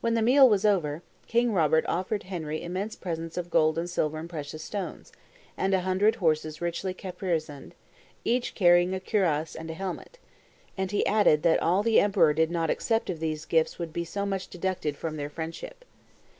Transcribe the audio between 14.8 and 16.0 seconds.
from their friendship.